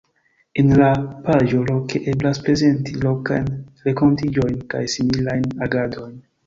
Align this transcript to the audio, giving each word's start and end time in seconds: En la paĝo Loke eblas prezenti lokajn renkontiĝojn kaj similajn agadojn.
En 0.61 0.71
la 0.79 0.87
paĝo 1.27 1.59
Loke 1.67 2.01
eblas 2.15 2.41
prezenti 2.47 2.97
lokajn 3.07 3.53
renkontiĝojn 3.87 4.61
kaj 4.75 4.85
similajn 4.99 5.49
agadojn. 5.69 6.23